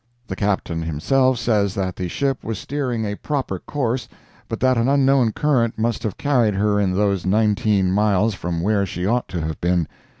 The 0.25 0.35
Captain 0.35 0.81
himself 0.81 1.37
says 1.37 1.75
that 1.75 1.95
the 1.95 2.07
ship 2.07 2.43
was 2.43 2.57
steering 2.57 3.05
a 3.05 3.13
proper 3.13 3.59
course, 3.59 4.07
but 4.49 4.59
that 4.61 4.75
an 4.75 4.89
unknown 4.89 5.31
current 5.31 5.77
must 5.77 6.01
have 6.01 6.17
carried 6.17 6.55
her 6.55 6.79
in 6.79 6.93
those 6.95 7.23
nineteen 7.23 7.91
miles 7.91 8.33
from 8.33 8.61
where 8.61 8.83
she 8.87 9.05
ought 9.05 9.27
to 9.27 9.41
have 9.45 9.61
been. 9.61 9.87